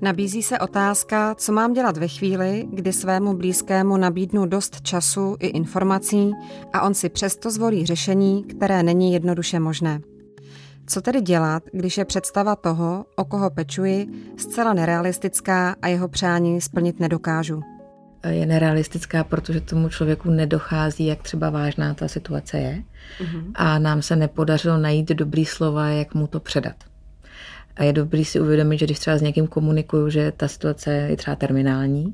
Nabízí 0.03 0.43
se 0.43 0.59
otázka, 0.59 1.35
co 1.35 1.51
mám 1.51 1.73
dělat 1.73 1.97
ve 1.97 2.07
chvíli, 2.07 2.67
kdy 2.73 2.93
svému 2.93 3.33
blízkému 3.33 3.97
nabídnu 3.97 4.45
dost 4.45 4.81
času 4.81 5.35
i 5.39 5.47
informací 5.47 6.31
a 6.73 6.81
on 6.81 6.93
si 6.93 7.09
přesto 7.09 7.51
zvolí 7.51 7.85
řešení, 7.85 8.43
které 8.43 8.83
není 8.83 9.13
jednoduše 9.13 9.59
možné. 9.59 10.01
Co 10.87 11.01
tedy 11.01 11.21
dělat, 11.21 11.63
když 11.73 11.97
je 11.97 12.05
představa 12.05 12.55
toho, 12.55 13.05
o 13.15 13.25
koho 13.25 13.49
pečuji, 13.49 14.07
zcela 14.37 14.73
nerealistická 14.73 15.75
a 15.81 15.87
jeho 15.87 16.07
přání 16.07 16.61
splnit 16.61 16.99
nedokážu? 16.99 17.61
Je 18.29 18.45
nerealistická, 18.45 19.23
protože 19.23 19.61
tomu 19.61 19.89
člověku 19.89 20.29
nedochází, 20.29 21.05
jak 21.05 21.21
třeba 21.21 21.49
vážná 21.49 21.93
ta 21.93 22.07
situace 22.07 22.57
je. 22.57 22.83
Uh-huh. 23.19 23.51
A 23.55 23.79
nám 23.79 24.01
se 24.01 24.15
nepodařilo 24.15 24.77
najít 24.77 25.09
dobrý 25.09 25.45
slova, 25.45 25.87
jak 25.87 26.13
mu 26.13 26.27
to 26.27 26.39
předat. 26.39 26.75
A 27.75 27.83
je 27.83 27.93
dobrý 27.93 28.25
si 28.25 28.39
uvědomit, 28.39 28.77
že 28.77 28.85
když 28.85 28.99
třeba 28.99 29.17
s 29.17 29.21
někým 29.21 29.47
komunikuju, 29.47 30.09
že 30.09 30.33
ta 30.37 30.47
situace 30.47 30.93
je 30.93 31.17
třeba 31.17 31.35
terminální, 31.35 32.13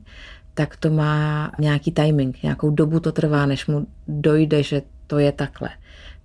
tak 0.53 0.75
to 0.77 0.89
má 0.89 1.51
nějaký 1.59 1.91
timing, 1.91 2.43
nějakou 2.43 2.69
dobu 2.69 2.99
to 2.99 3.11
trvá, 3.11 3.45
než 3.45 3.67
mu 3.67 3.87
dojde, 4.07 4.63
že 4.63 4.81
to 5.07 5.19
je 5.19 5.31
takhle. 5.31 5.69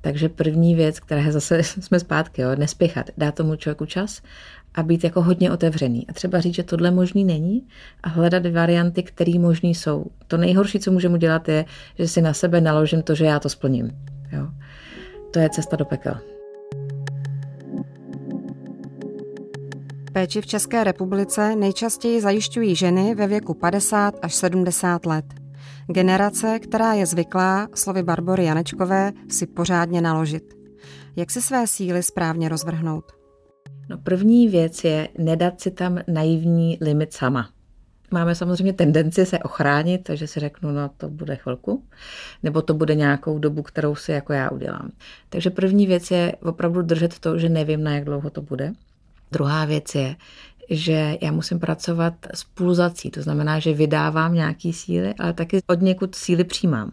Takže 0.01 0.29
první 0.29 0.75
věc, 0.75 1.01
která 1.01 1.33
zase 1.33 1.63
jsme 1.63 2.01
zpátky, 2.01 2.43
jo, 2.43 2.57
nespěchat, 2.57 3.11
dá 3.17 3.33
tomu 3.33 3.57
člověku 3.57 3.87
čas 3.87 4.23
a 4.75 4.83
být 4.83 5.05
jako 5.05 5.23
hodně 5.23 5.53
otevřený. 5.53 6.07
A 6.09 6.13
třeba 6.13 6.41
říct, 6.41 6.55
že 6.55 6.63
tohle 6.63 6.91
možný 6.91 7.25
není 7.25 7.67
a 8.03 8.09
hledat 8.09 8.47
varianty, 8.47 9.03
které 9.03 9.39
možný 9.39 9.75
jsou. 9.75 10.07
To 10.27 10.37
nejhorší, 10.37 10.79
co 10.79 10.91
můžeme 10.91 11.19
dělat, 11.19 11.49
je, 11.49 11.65
že 11.99 12.09
si 12.09 12.23
na 12.23 12.33
sebe 12.33 12.61
naložím 12.61 13.03
to, 13.03 13.15
že 13.15 13.25
já 13.25 13.41
to 13.41 13.49
splním. 13.49 13.91
Jo. 14.33 14.49
To 15.31 15.39
je 15.39 15.51
cesta 15.51 15.77
do 15.77 15.85
pekel. 15.85 16.34
Péči 20.15 20.41
v 20.41 20.47
České 20.47 20.85
republice 20.85 21.57
nejčastěji 21.57 22.21
zajišťují 22.21 22.77
ženy 22.77 23.15
ve 23.15 23.27
věku 23.27 23.55
50 23.55 24.15
až 24.23 24.35
70 24.35 25.07
let. 25.07 25.25
Generace, 25.87 26.59
která 26.59 26.93
je 26.93 27.07
zvyklá, 27.07 27.69
slovy 27.75 28.03
Barbory 28.03 28.45
Janečkové, 28.45 29.13
si 29.29 29.47
pořádně 29.47 30.01
naložit. 30.01 30.55
Jak 31.17 31.31
si 31.31 31.43
své 31.43 31.67
síly 31.67 32.03
správně 32.03 32.49
rozvrhnout? 32.49 33.13
No 33.89 33.99
první 33.99 34.49
věc 34.49 34.85
je 34.85 35.09
nedat 35.19 35.61
si 35.61 35.71
tam 35.71 35.99
naivní 36.09 36.79
limit 36.81 37.13
sama. 37.13 37.49
Máme 38.11 38.35
samozřejmě 38.35 38.73
tendenci 38.73 39.27
se 39.27 39.39
ochránit, 39.39 39.99
takže 39.99 40.27
si 40.27 40.41
řeknu, 40.41 40.73
no 40.73 40.91
to 40.97 41.09
bude 41.09 41.37
chvilku, 41.37 41.85
nebo 42.43 42.63
to 42.63 42.75
bude 42.75 42.95
nějakou 42.95 43.39
dobu, 43.39 43.63
kterou 43.63 43.95
si 43.95 44.13
jako 44.13 44.33
já 44.33 44.51
udělám. 44.51 44.91
Takže 45.29 45.51
první 45.51 45.87
věc 45.87 46.11
je 46.11 46.37
opravdu 46.43 46.83
držet 46.83 47.19
to, 47.19 47.39
že 47.39 47.49
nevím, 47.49 47.83
na 47.83 47.95
jak 47.95 48.05
dlouho 48.05 48.31
to 48.31 48.43
bude. 48.43 48.73
Druhá 49.35 49.65
věc 49.65 49.95
je, 49.95 50.17
že 50.71 51.19
já 51.21 51.33
musím 51.33 51.59
pracovat 51.61 52.15
s 52.35 52.45
pulzací, 52.45 53.11
to 53.11 53.23
znamená, 53.23 53.59
že 53.59 53.73
vydávám 53.73 54.35
nějaký 54.35 54.73
síly, 54.73 55.15
ale 55.19 55.33
taky 55.33 55.61
od 55.67 55.81
někud 55.81 56.15
síly 56.15 56.45
přijímám. 56.45 56.93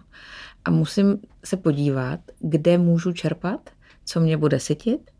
A 0.65 0.71
musím 0.71 1.17
se 1.45 1.57
podívat, 1.57 2.19
kde 2.39 2.77
můžu 2.77 3.11
čerpat, 3.11 3.69
co 4.05 4.19
mě 4.19 4.37
bude 4.37 4.59
sytit 4.59 5.11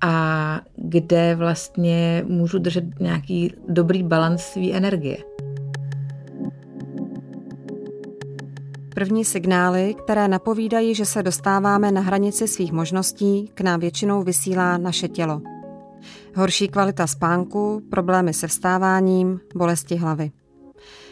a 0.00 0.60
kde 0.76 1.34
vlastně 1.34 2.24
můžu 2.28 2.58
držet 2.58 2.84
nějaký 3.00 3.54
dobrý 3.68 4.02
balans 4.02 4.42
své 4.42 4.72
energie. 4.72 5.16
První 8.94 9.24
signály, 9.24 9.94
které 10.04 10.28
napovídají, 10.28 10.94
že 10.94 11.04
se 11.04 11.22
dostáváme 11.22 11.92
na 11.92 12.00
hranici 12.00 12.48
svých 12.48 12.72
možností, 12.72 13.50
k 13.54 13.60
nám 13.60 13.80
většinou 13.80 14.22
vysílá 14.22 14.78
naše 14.78 15.08
tělo. 15.08 15.55
Horší 16.36 16.68
kvalita 16.68 17.06
spánku, 17.06 17.82
problémy 17.90 18.34
se 18.34 18.46
vstáváním, 18.46 19.40
bolesti 19.54 19.96
hlavy. 19.96 20.30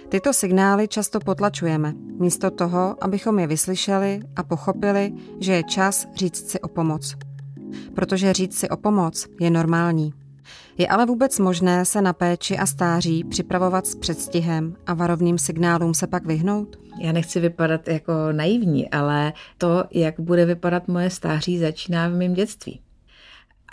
Tyto 0.09 0.33
signály 0.33 0.89
často 0.89 1.21
potlačujeme, 1.21 1.95
místo 2.21 2.51
toho, 2.51 2.97
abychom 3.01 3.39
je 3.39 3.47
vyslyšeli 3.47 4.21
a 4.37 4.43
pochopili, 4.43 5.13
že 5.41 5.53
je 5.53 5.63
čas 5.63 6.07
říct 6.17 6.51
si 6.51 6.61
o 6.61 6.69
pomoc 6.69 7.17
protože 7.95 8.33
říct 8.33 8.59
si 8.59 8.69
o 8.69 8.77
pomoc 8.77 9.27
je 9.41 9.51
normální. 9.51 10.13
Je 10.79 10.89
ale 10.89 11.07
vůbec 11.07 11.39
možné 11.39 11.85
se 11.85 12.03
na 12.03 12.13
péči 12.13 12.59
a 12.59 12.67
stáří 12.67 13.25
připravovat 13.25 13.87
s 13.87 13.95
předstihem 13.95 14.77
a 14.87 14.95
varovným 14.95 15.39
signálům 15.39 15.95
se 15.95 16.07
pak 16.07 16.27
vyhnout? 16.27 16.77
Já 17.01 17.13
nechci 17.13 17.41
vypadat 17.41 17.89
jako 17.89 18.13
naivní, 18.33 18.91
ale 18.91 19.33
to, 19.59 19.85
jak 19.91 20.21
bude 20.21 20.47
vypadat 20.47 20.89
moje 20.89 21.11
stáří, 21.11 21.59
začíná 21.59 22.09
v 22.09 22.13
mém 22.13 22.35
dětství. 22.35 22.81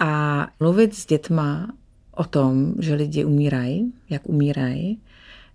A 0.03 0.47
mluvit 0.59 0.95
s 0.95 1.05
dětma 1.05 1.67
o 2.11 2.23
tom, 2.23 2.73
že 2.79 2.93
lidi 2.93 3.25
umírají, 3.25 3.93
jak 4.09 4.29
umírají, 4.29 4.99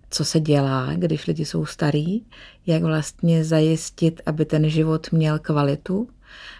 co 0.09 0.25
se 0.25 0.39
dělá, 0.39 0.93
když 0.95 1.27
lidi 1.27 1.45
jsou 1.45 1.65
starí, 1.65 2.25
jak 2.67 2.83
vlastně 2.83 3.43
zajistit, 3.43 4.21
aby 4.25 4.45
ten 4.45 4.69
život 4.69 5.11
měl 5.11 5.39
kvalitu, 5.39 6.09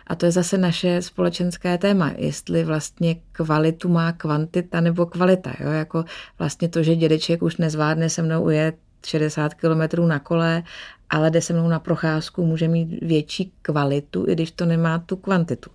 a 0.07 0.15
to 0.15 0.25
je 0.25 0.31
zase 0.31 0.57
naše 0.57 1.01
společenské 1.01 1.77
téma, 1.77 2.13
jestli 2.17 2.63
vlastně 2.63 3.15
kvalitu 3.31 3.89
má 3.89 4.11
kvantita 4.11 4.81
nebo 4.81 5.05
kvalita. 5.05 5.53
Jo? 5.59 5.69
Jako 5.69 6.05
vlastně 6.39 6.69
to, 6.69 6.83
že 6.83 6.95
dědeček 6.95 7.41
už 7.41 7.57
nezvládne 7.57 8.09
se 8.09 8.21
mnou 8.21 8.43
ujet 8.43 8.75
60 9.05 9.53
kilometrů 9.53 10.05
na 10.05 10.19
kole, 10.19 10.63
ale 11.09 11.31
jde 11.31 11.41
se 11.41 11.53
mnou 11.53 11.67
na 11.67 11.79
procházku, 11.79 12.45
může 12.45 12.67
mít 12.67 12.99
větší 13.01 13.51
kvalitu, 13.61 14.25
i 14.27 14.33
když 14.33 14.51
to 14.51 14.65
nemá 14.65 14.99
tu 14.99 15.15
kvantitu. 15.15 15.69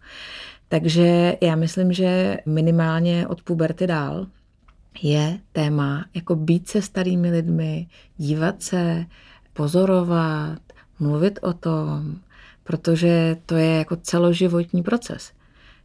Takže 0.73 1.37
já 1.41 1.57
myslím, 1.57 1.93
že 1.93 2.39
minimálně 2.47 3.27
od 3.27 3.43
puberty 3.43 3.87
dál 3.87 4.27
je 5.03 5.39
téma 5.53 6.05
jako 6.15 6.37
být 6.37 6.69
se 6.69 6.83
starými 6.83 7.31
lidmi, 7.31 7.87
dívat 8.17 8.63
se, 8.63 9.07
pozorovat, 9.53 10.59
mluvit 10.99 11.39
o 11.43 11.53
tom, 11.53 12.17
protože 12.65 13.37
to 13.47 13.55
je 13.55 13.77
jako 13.77 13.97
celoživotní 13.97 14.83
proces. 14.83 15.33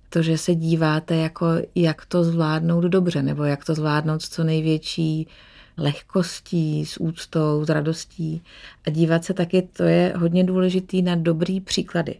To, 0.09 0.21
že 0.21 0.37
se 0.37 0.55
díváte, 0.55 1.15
jako 1.15 1.47
jak 1.75 2.05
to 2.05 2.23
zvládnout 2.23 2.83
dobře, 2.83 3.23
nebo 3.23 3.43
jak 3.43 3.65
to 3.65 3.75
zvládnout 3.75 4.21
s 4.21 4.29
co 4.29 4.43
největší 4.43 5.27
lehkostí, 5.77 6.85
s 6.85 7.01
úctou, 7.01 7.65
s 7.65 7.69
radostí. 7.69 8.41
A 8.85 8.89
dívat 8.89 9.25
se 9.25 9.33
taky, 9.33 9.61
to 9.61 9.83
je 9.83 10.13
hodně 10.17 10.43
důležitý 10.43 11.01
na 11.01 11.15
dobrý 11.15 11.61
příklady. 11.61 12.15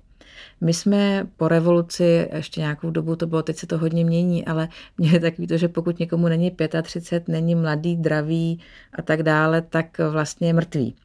My 0.62 0.74
jsme 0.74 1.28
po 1.38 1.48
revoluci, 1.48 2.30
ještě 2.34 2.62
nějakou 2.62 2.90
dobu 2.90 3.16
to 3.16 3.28
bylo, 3.28 3.44
teď 3.44 3.58
se 3.58 3.68
to 3.68 3.78
hodně 3.78 4.06
mění, 4.06 4.46
ale 4.46 4.70
je 5.00 5.20
takový 5.20 5.48
to, 5.48 5.58
že 5.58 5.68
pokud 5.68 6.00
někomu 6.00 6.28
není 6.28 6.56
35, 6.82 7.28
není 7.28 7.56
mladý, 7.56 7.96
dravý 7.96 8.60
a 8.94 9.02
tak 9.02 9.24
dále, 9.24 9.62
tak 9.62 9.98
vlastně 10.10 10.48
je 10.48 10.54
mrtvý. 10.54 10.96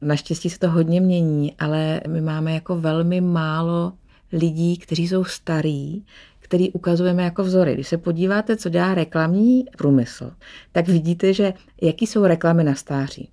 Naštěstí 0.00 0.50
se 0.50 0.58
to 0.58 0.70
hodně 0.70 1.00
mění, 1.00 1.54
ale 1.58 2.00
my 2.08 2.20
máme 2.20 2.54
jako 2.54 2.80
velmi 2.80 3.20
málo 3.20 3.92
lidí, 4.32 4.76
kteří 4.76 5.08
jsou 5.08 5.24
starí, 5.24 6.04
který 6.38 6.72
ukazujeme 6.72 7.22
jako 7.22 7.44
vzory. 7.44 7.74
Když 7.74 7.88
se 7.88 7.98
podíváte, 7.98 8.56
co 8.56 8.68
dělá 8.68 8.94
reklamní 8.94 9.64
průmysl, 9.78 10.30
tak 10.72 10.88
vidíte, 10.88 11.32
že 11.32 11.52
jaký 11.82 12.06
jsou 12.06 12.24
reklamy 12.24 12.64
na 12.64 12.74
stáří. 12.74 13.30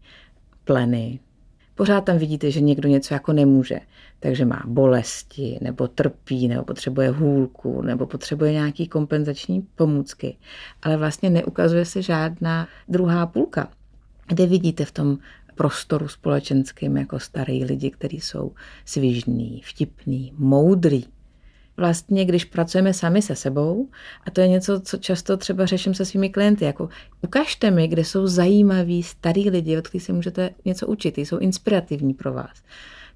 Pleny. 0.64 1.20
Pořád 1.76 2.02
tam 2.02 2.18
vidíte, 2.18 2.52
že 2.52 2.62
někdo 2.62 2.90
něco 2.90 3.14
jako 3.14 3.34
nemůže. 3.34 3.80
Takže 4.24 4.46
má 4.46 4.64
bolesti, 4.66 5.58
nebo 5.62 5.88
trpí, 5.88 6.48
nebo 6.48 6.64
potřebuje 6.64 7.10
hůlku, 7.10 7.82
nebo 7.82 8.06
potřebuje 8.06 8.52
nějaký 8.52 8.88
kompenzační 8.88 9.68
pomůcky. 9.76 10.38
Ale 10.82 10.98
vlastně 10.98 11.30
neukazuje 11.30 11.86
se 11.86 12.02
žádná 12.02 12.68
druhá 12.88 13.26
půlka. 13.26 13.70
Kde 14.28 14.46
vidíte 14.46 14.86
v 14.86 14.92
tom 14.92 15.18
prostoru 15.56 16.08
společenským 16.08 16.98
jako 16.98 17.20
starý 17.20 17.64
lidi, 17.66 17.92
kteří 17.92 18.20
jsou 18.20 18.52
svižní, 18.86 19.62
vtipní, 19.66 20.34
moudrý. 20.38 21.04
Vlastně, 21.78 22.26
když 22.26 22.46
pracujeme 22.46 22.94
sami 22.94 23.22
se 23.22 23.36
sebou, 23.36 23.90
a 24.28 24.32
to 24.32 24.42
je 24.42 24.48
něco, 24.48 24.80
co 24.80 24.98
často 24.98 25.38
třeba 25.38 25.66
řeším 25.66 25.94
se 25.94 26.06
svými 26.06 26.30
klienty, 26.30 26.66
jako 26.66 26.90
ukažte 27.22 27.72
mi, 27.72 27.88
kde 27.88 28.04
jsou 28.04 28.28
zajímaví 28.28 29.04
starý 29.04 29.50
lidi, 29.50 29.78
od 29.78 29.88
kterých 29.88 30.04
si 30.04 30.14
můžete 30.14 30.50
něco 30.66 30.88
učit, 30.88 31.18
jsou 31.18 31.38
inspirativní 31.38 32.14
pro 32.14 32.34
vás. 32.34 32.64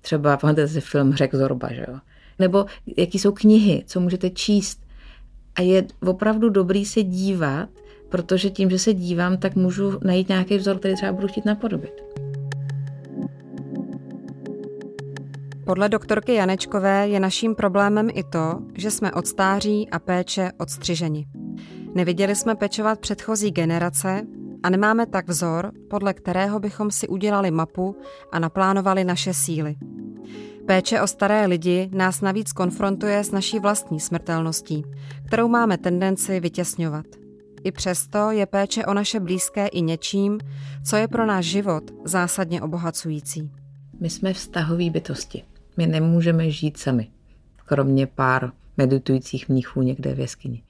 Třeba 0.06 0.38
pamatujete 0.38 0.74
si 0.74 0.82
film 0.82 1.14
Řek 1.14 1.36
Zorba, 1.36 1.74
že 1.74 1.86
jo? 1.88 2.00
Nebo 2.40 2.66
jaký 2.98 3.20
jsou 3.20 3.32
knihy, 3.32 3.84
co 3.88 4.00
můžete 4.00 4.30
číst. 4.30 4.82
A 5.56 5.62
je 5.62 5.86
opravdu 6.06 6.50
dobrý 6.50 6.86
se 6.86 7.04
dívat, 7.04 7.70
protože 8.10 8.50
tím, 8.50 8.70
že 8.70 8.80
se 8.80 8.94
dívám, 8.94 9.38
tak 9.38 9.56
můžu 9.56 10.00
najít 10.04 10.30
nějaký 10.30 10.58
vzor, 10.58 10.78
který 10.78 10.96
třeba 10.96 11.14
budu 11.14 11.28
chtít 11.28 11.46
napodobit. 11.46 12.04
Podle 15.66 15.90
doktorky 15.90 16.34
Janečkové 16.34 17.08
je 17.08 17.20
naším 17.20 17.56
problémem 17.56 18.10
i 18.14 18.24
to, 18.24 18.60
že 18.74 18.92
jsme 18.92 19.12
od 19.12 19.28
stáří 19.28 19.90
a 19.90 20.00
péče 20.00 20.52
odstřiženi. 20.58 21.28
Neviděli 21.96 22.36
jsme 22.36 22.56
pečovat 22.56 23.00
předchozí 23.00 23.52
generace 23.52 24.22
a 24.66 24.70
nemáme 24.70 25.06
tak 25.06 25.28
vzor, 25.28 25.72
podle 25.90 26.14
kterého 26.14 26.60
bychom 26.60 26.92
si 26.92 27.08
udělali 27.08 27.52
mapu 27.52 27.96
a 28.32 28.40
naplánovali 28.40 29.04
naše 29.04 29.34
síly. 29.34 29.76
Péče 30.68 31.02
o 31.02 31.08
staré 31.08 31.46
lidi 31.46 31.90
nás 31.94 32.22
navíc 32.22 32.54
konfrontuje 32.54 33.24
s 33.24 33.32
naší 33.32 33.60
vlastní 33.60 34.00
smrtelností, 34.00 34.84
kterou 35.28 35.48
máme 35.48 35.78
tendenci 35.78 36.40
vytěsňovat. 36.40 37.06
I 37.64 37.72
přesto 37.72 38.32
je 38.32 38.46
péče 38.46 38.86
o 38.86 38.94
naše 38.94 39.20
blízké 39.20 39.68
i 39.68 39.82
něčím, 39.82 40.40
co 40.86 40.96
je 40.96 41.08
pro 41.08 41.26
náš 41.26 41.46
život 41.46 41.84
zásadně 42.06 42.62
obohacující. 42.62 43.52
My 44.00 44.10
jsme 44.10 44.34
vztahoví 44.34 44.90
bytosti. 44.90 45.44
My 45.78 45.88
nemůžeme 45.88 46.52
žít 46.52 46.78
sami, 46.78 47.10
kromě 47.66 48.08
pár 48.08 48.52
meditujících 48.78 49.50
mnichů 49.50 49.82
někde 49.82 50.14
v 50.14 50.20
jeskyni. 50.20 50.64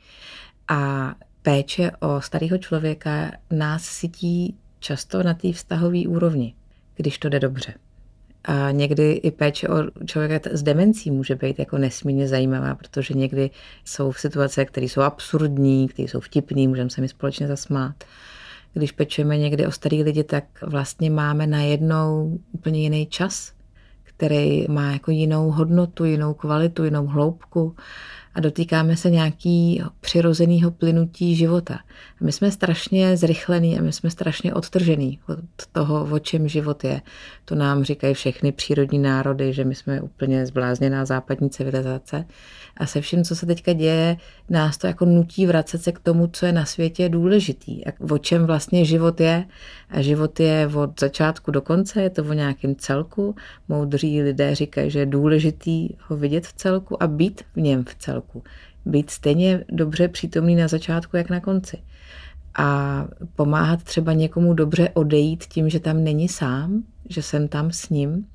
A 0.68 1.12
péče 1.46 1.92
o 2.00 2.22
starého 2.22 2.58
člověka 2.58 3.32
nás 3.52 3.84
sytí 3.84 4.56
často 4.80 5.24
na 5.24 5.34
té 5.34 5.52
vztahové 5.52 6.08
úrovni, 6.08 6.54
když 6.96 7.18
to 7.18 7.30
jde 7.30 7.40
dobře. 7.40 7.74
A 8.44 8.72
někdy 8.72 9.12
i 9.12 9.32
péče 9.32 9.68
o 9.70 9.76
člověka 10.06 10.50
s 10.54 10.64
demencí 10.64 11.12
může 11.12 11.36
být 11.36 11.60
jako 11.60 11.78
nesmírně 11.78 12.28
zajímavá, 12.28 12.76
protože 12.76 13.14
někdy 13.14 13.50
jsou 13.86 14.12
v 14.12 14.20
situace, 14.20 14.66
které 14.66 14.86
jsou 14.86 15.02
absurdní, 15.02 15.88
které 15.88 16.08
jsou 16.08 16.20
vtipné, 16.20 16.68
můžeme 16.68 16.90
se 16.90 17.02
mi 17.02 17.08
společně 17.08 17.48
zasmát. 17.48 18.04
když 18.74 18.92
pečujeme 18.92 19.38
někdy 19.38 19.68
o 19.68 19.72
starý 19.72 20.04
lidi, 20.04 20.24
tak 20.24 20.44
vlastně 20.62 21.10
máme 21.10 21.48
najednou 21.48 22.40
úplně 22.52 22.82
jiný 22.82 23.06
čas, 23.06 23.54
který 24.04 24.66
má 24.68 24.92
jako 24.92 25.12
jinou 25.12 25.52
hodnotu, 25.52 26.06
jinou 26.06 26.34
kvalitu, 26.34 26.84
jinou 26.84 27.06
hloubku 27.06 27.76
a 28.36 28.40
dotýkáme 28.40 28.98
se 28.98 29.10
nějaký 29.10 29.84
přirozeného 30.02 30.72
plynutí 30.72 31.36
života. 31.36 31.80
My 32.22 32.32
jsme 32.32 32.52
strašně 32.52 33.18
zrychlený 33.18 33.80
a 33.80 33.82
my 33.82 33.94
jsme 33.94 34.10
strašně 34.10 34.54
odtržený 34.54 35.20
od 35.30 35.40
toho, 35.72 36.08
o 36.12 36.20
čem 36.20 36.48
život 36.48 36.84
je. 36.84 37.02
To 37.46 37.56
nám 37.56 37.84
říkají 37.84 38.14
všechny 38.14 38.52
přírodní 38.52 39.00
národy, 39.00 39.54
že 39.54 39.64
my 39.64 39.76
jsme 39.76 40.02
úplně 40.02 40.46
zblázněná 40.46 41.06
západní 41.06 41.50
civilizace. 41.50 42.26
A 42.78 42.86
se 42.86 43.02
vším, 43.02 43.24
co 43.24 43.36
se 43.36 43.46
teďka 43.46 43.74
děje, 43.74 44.18
nás 44.50 44.78
to 44.78 44.88
jako 44.88 45.06
nutí 45.06 45.46
vracet 45.46 45.82
se 45.82 45.92
k 45.92 46.00
tomu, 46.00 46.28
co 46.28 46.46
je 46.46 46.52
na 46.52 46.66
světě 46.66 47.10
důležitý. 47.10 47.88
A 47.88 47.92
o 48.12 48.18
čem 48.18 48.46
vlastně 48.46 48.86
život 48.86 49.20
je. 49.20 49.46
A 49.90 50.02
život 50.02 50.40
je 50.40 50.70
od 50.76 51.00
začátku 51.00 51.52
do 51.52 51.62
konce, 51.62 52.02
je 52.02 52.10
to 52.10 52.24
o 52.24 52.34
nějakém 52.34 52.76
celku. 52.76 53.36
Moudří 53.68 54.22
lidé 54.22 54.56
říkají, 54.56 54.92
že 54.92 55.00
je 55.00 55.06
důležitý 55.06 55.90
ho 56.08 56.18
vidět 56.18 56.48
v 56.48 56.54
celku 56.54 57.04
a 57.04 57.08
být 57.08 57.42
v 57.56 57.62
něm 57.62 57.84
v 57.84 57.96
celku. 57.96 58.25
Být 58.86 59.10
stejně 59.10 59.66
dobře 59.70 60.08
přítomný 60.08 60.56
na 60.56 60.68
začátku, 60.68 61.18
jak 61.18 61.30
na 61.30 61.40
konci. 61.40 61.78
A 62.58 63.08
pomáhat 63.36 63.84
třeba 63.84 64.14
někomu 64.14 64.54
dobře 64.54 64.90
odejít 64.94 65.44
tím, 65.44 65.70
že 65.70 65.80
tam 65.80 66.04
není 66.04 66.30
sám, 66.30 66.84
že 67.10 67.22
jsem 67.22 67.48
tam 67.48 67.72
s 67.72 67.90
ním, 67.90 68.26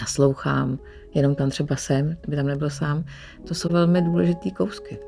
naslouchám, 0.00 0.78
jenom 1.14 1.34
tam 1.34 1.50
třeba 1.50 1.76
jsem, 1.76 2.16
by 2.28 2.36
tam 2.36 2.46
nebyl 2.46 2.70
sám, 2.70 3.04
to 3.48 3.54
jsou 3.54 3.68
velmi 3.68 4.02
důležitý 4.02 4.50
kousky. 4.50 4.98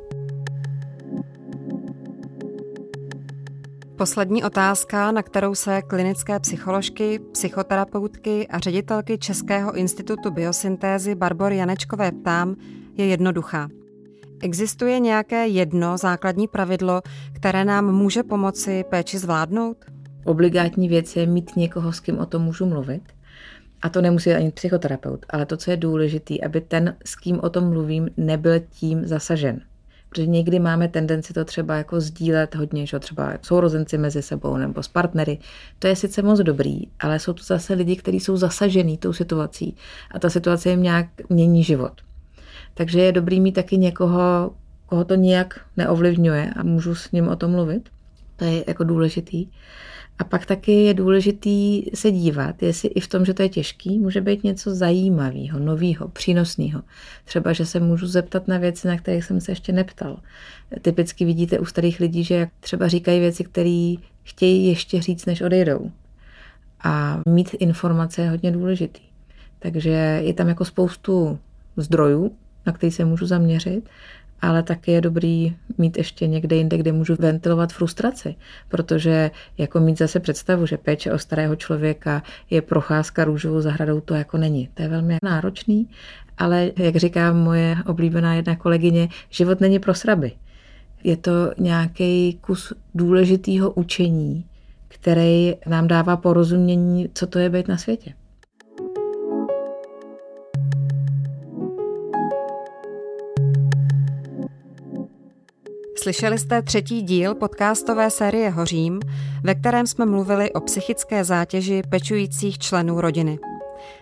Poslední 3.96 4.44
otázka, 4.44 5.12
na 5.12 5.22
kterou 5.22 5.54
se 5.54 5.82
klinické 5.82 6.40
psycholožky, 6.40 7.20
psychoterapeutky 7.32 8.48
a 8.48 8.58
ředitelky 8.58 9.18
Českého 9.18 9.76
institutu 9.76 10.30
biosyntézy 10.30 11.14
Barbory 11.14 11.56
Janečkové 11.56 12.12
ptám, 12.12 12.56
je 12.96 13.06
jednoduchá. 13.06 13.68
Existuje 14.44 15.00
nějaké 15.00 15.46
jedno 15.46 15.98
základní 15.98 16.48
pravidlo, 16.48 17.02
které 17.32 17.64
nám 17.64 17.94
může 17.94 18.22
pomoci 18.22 18.84
péči 18.90 19.18
zvládnout? 19.18 19.76
Obligátní 20.24 20.88
věc 20.88 21.16
je 21.16 21.26
mít 21.26 21.56
někoho, 21.56 21.92
s 21.92 22.00
kým 22.00 22.18
o 22.18 22.26
tom 22.26 22.42
můžu 22.42 22.66
mluvit. 22.66 23.02
A 23.82 23.88
to 23.88 24.00
nemusí 24.00 24.32
ani 24.32 24.50
psychoterapeut, 24.50 25.26
ale 25.30 25.46
to, 25.46 25.56
co 25.56 25.70
je 25.70 25.76
důležité, 25.76 26.34
aby 26.46 26.60
ten, 26.60 26.96
s 27.04 27.16
kým 27.16 27.40
o 27.40 27.50
tom 27.50 27.68
mluvím, 27.68 28.08
nebyl 28.16 28.60
tím 28.70 29.06
zasažen. 29.06 29.60
Protože 30.08 30.26
někdy 30.26 30.58
máme 30.58 30.88
tendenci 30.88 31.32
to 31.32 31.44
třeba 31.44 31.76
jako 31.76 32.00
sdílet 32.00 32.54
hodně, 32.54 32.86
že 32.86 32.98
třeba 32.98 33.32
sourozenci 33.42 33.98
mezi 33.98 34.22
sebou 34.22 34.56
nebo 34.56 34.82
s 34.82 34.88
partnery. 34.88 35.38
To 35.78 35.86
je 35.86 35.96
sice 35.96 36.22
moc 36.22 36.40
dobrý, 36.40 36.80
ale 37.00 37.18
jsou 37.18 37.32
to 37.32 37.42
zase 37.42 37.74
lidi, 37.74 37.96
kteří 37.96 38.20
jsou 38.20 38.36
zasažený 38.36 38.98
tou 38.98 39.12
situací 39.12 39.76
a 40.10 40.18
ta 40.18 40.30
situace 40.30 40.70
jim 40.70 40.82
nějak 40.82 41.06
mění 41.28 41.64
život. 41.64 41.92
Takže 42.74 43.00
je 43.00 43.12
dobrý 43.12 43.40
mít 43.40 43.52
taky 43.52 43.76
někoho, 43.76 44.50
koho 44.86 45.04
to 45.04 45.14
nijak 45.14 45.60
neovlivňuje 45.76 46.50
a 46.56 46.62
můžu 46.62 46.94
s 46.94 47.12
ním 47.12 47.28
o 47.28 47.36
tom 47.36 47.50
mluvit. 47.50 47.88
To 48.36 48.44
je 48.44 48.64
jako 48.66 48.84
důležitý. 48.84 49.46
A 50.18 50.24
pak 50.24 50.46
taky 50.46 50.72
je 50.72 50.94
důležitý 50.94 51.84
se 51.94 52.10
dívat, 52.10 52.62
jestli 52.62 52.88
i 52.88 53.00
v 53.00 53.08
tom, 53.08 53.24
že 53.24 53.34
to 53.34 53.42
je 53.42 53.48
těžký, 53.48 53.98
může 53.98 54.20
být 54.20 54.44
něco 54.44 54.74
zajímavého, 54.74 55.58
nového, 55.58 56.08
přínosného. 56.08 56.82
Třeba, 57.24 57.52
že 57.52 57.66
se 57.66 57.80
můžu 57.80 58.06
zeptat 58.06 58.48
na 58.48 58.58
věci, 58.58 58.88
na 58.88 58.96
které 58.96 59.16
jsem 59.16 59.40
se 59.40 59.52
ještě 59.52 59.72
neptal. 59.72 60.18
Typicky 60.82 61.24
vidíte 61.24 61.58
u 61.58 61.64
starých 61.64 62.00
lidí, 62.00 62.24
že 62.24 62.48
třeba 62.60 62.88
říkají 62.88 63.20
věci, 63.20 63.44
které 63.44 63.94
chtějí 64.22 64.66
ještě 64.66 65.02
říct, 65.02 65.26
než 65.26 65.40
odejdou. 65.40 65.90
A 66.84 67.20
mít 67.28 67.54
informace 67.58 68.22
je 68.22 68.30
hodně 68.30 68.50
důležitý. 68.50 69.02
Takže 69.58 70.20
je 70.24 70.34
tam 70.34 70.48
jako 70.48 70.64
spoustu 70.64 71.38
zdrojů, 71.76 72.36
na 72.66 72.72
který 72.72 72.90
se 72.90 73.04
můžu 73.04 73.26
zaměřit 73.26 73.88
ale 74.42 74.62
taky 74.62 74.92
je 74.92 75.00
dobrý 75.00 75.56
mít 75.78 75.98
ještě 75.98 76.26
někde 76.26 76.56
jinde, 76.56 76.78
kde 76.78 76.92
můžu 76.92 77.16
ventilovat 77.18 77.72
frustraci, 77.72 78.34
protože 78.68 79.30
jako 79.58 79.80
mít 79.80 79.98
zase 79.98 80.20
představu, 80.20 80.66
že 80.66 80.76
péče 80.76 81.12
o 81.12 81.18
starého 81.18 81.56
člověka 81.56 82.22
je 82.50 82.62
procházka 82.62 83.24
růžovou 83.24 83.60
zahradou, 83.60 84.00
to 84.00 84.14
jako 84.14 84.38
není. 84.38 84.68
To 84.74 84.82
je 84.82 84.88
velmi 84.88 85.16
náročný, 85.22 85.88
ale 86.38 86.70
jak 86.76 86.96
říká 86.96 87.32
moje 87.32 87.76
oblíbená 87.86 88.34
jedna 88.34 88.56
kolegyně, 88.56 89.08
život 89.30 89.60
není 89.60 89.78
pro 89.78 89.94
sraby. 89.94 90.32
Je 91.04 91.16
to 91.16 91.32
nějaký 91.58 92.38
kus 92.40 92.72
důležitého 92.94 93.70
učení, 93.70 94.44
který 94.88 95.54
nám 95.66 95.88
dává 95.88 96.16
porozumění, 96.16 97.08
co 97.14 97.26
to 97.26 97.38
je 97.38 97.50
být 97.50 97.68
na 97.68 97.76
světě. 97.76 98.12
Slyšeli 106.02 106.38
jste 106.38 106.62
třetí 106.62 107.02
díl 107.02 107.34
podcastové 107.34 108.10
série 108.10 108.50
Hořím, 108.50 109.00
ve 109.44 109.54
kterém 109.54 109.86
jsme 109.86 110.06
mluvili 110.06 110.52
o 110.52 110.60
psychické 110.60 111.24
zátěži 111.24 111.82
pečujících 111.90 112.58
členů 112.58 113.00
rodiny. 113.00 113.38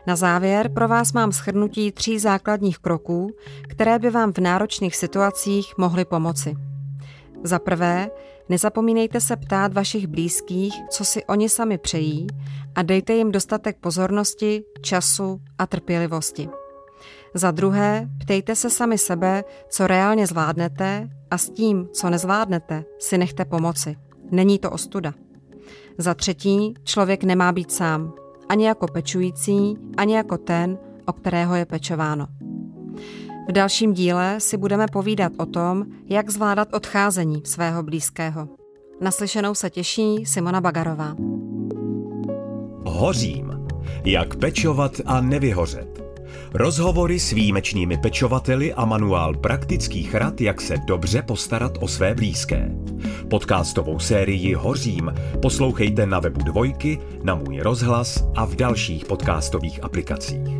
Na 0.06 0.16
závěr 0.16 0.68
pro 0.68 0.88
vás 0.88 1.12
mám 1.12 1.32
schrnutí 1.32 1.92
tří 1.92 2.18
základních 2.18 2.78
kroků, 2.78 3.30
které 3.68 3.98
by 3.98 4.10
vám 4.10 4.32
v 4.32 4.38
náročných 4.38 4.96
situacích 4.96 5.74
mohly 5.78 6.04
pomoci. 6.04 6.54
Za 7.44 7.58
prvé, 7.58 8.10
nezapomínejte 8.48 9.20
se 9.20 9.36
ptát 9.36 9.72
vašich 9.72 10.06
blízkých, 10.06 10.74
co 10.90 11.04
si 11.04 11.24
oni 11.24 11.48
sami 11.48 11.78
přejí 11.78 12.26
a 12.74 12.82
dejte 12.82 13.12
jim 13.12 13.32
dostatek 13.32 13.76
pozornosti, 13.80 14.62
času 14.80 15.40
a 15.58 15.66
trpělivosti. 15.66 16.48
Za 17.34 17.50
druhé, 17.50 18.08
ptejte 18.20 18.56
se 18.56 18.70
sami 18.70 18.98
sebe, 18.98 19.44
co 19.68 19.86
reálně 19.86 20.26
zvládnete 20.26 21.08
a 21.30 21.38
s 21.38 21.50
tím, 21.50 21.88
co 21.92 22.10
nezvládnete, 22.10 22.84
si 22.98 23.18
nechte 23.18 23.44
pomoci. 23.44 23.96
Není 24.30 24.58
to 24.58 24.70
ostuda. 24.70 25.14
Za 25.98 26.14
třetí, 26.14 26.74
člověk 26.84 27.24
nemá 27.24 27.52
být 27.52 27.72
sám. 27.72 28.12
Ani 28.48 28.66
jako 28.66 28.86
pečující, 28.86 29.76
ani 29.96 30.14
jako 30.14 30.38
ten, 30.38 30.78
o 31.06 31.12
kterého 31.12 31.54
je 31.54 31.66
pečováno. 31.66 32.26
V 33.48 33.52
dalším 33.52 33.92
díle 33.92 34.40
si 34.40 34.56
budeme 34.56 34.86
povídat 34.92 35.32
o 35.38 35.46
tom, 35.46 35.84
jak 36.06 36.30
zvládat 36.30 36.74
odcházení 36.74 37.42
svého 37.44 37.82
blízkého. 37.82 38.48
Naslyšenou 39.00 39.54
se 39.54 39.70
těší 39.70 40.26
Simona 40.26 40.60
Bagarová. 40.60 41.16
Hořím. 42.84 43.66
Jak 44.04 44.36
pečovat 44.36 44.92
a 45.06 45.20
nevyhořet. 45.20 45.99
Rozhovory 46.54 47.18
s 47.18 47.30
výjimečnými 47.30 47.98
pečovateli 47.98 48.74
a 48.74 48.84
manuál 48.84 49.34
praktických 49.34 50.14
rad, 50.14 50.40
jak 50.40 50.60
se 50.60 50.74
dobře 50.86 51.22
postarat 51.22 51.78
o 51.80 51.88
své 51.88 52.14
blízké. 52.14 52.70
Podcastovou 53.30 53.98
sérii 53.98 54.54
Hořím 54.54 55.14
poslouchejte 55.42 56.06
na 56.06 56.20
webu 56.20 56.42
Dvojky, 56.42 56.98
na 57.22 57.34
můj 57.34 57.58
rozhlas 57.58 58.24
a 58.36 58.44
v 58.44 58.56
dalších 58.56 59.04
podcastových 59.04 59.84
aplikacích. 59.84 60.59